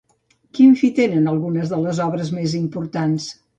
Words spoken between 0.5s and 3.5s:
Quin fi tenen algunes de les obres més importants?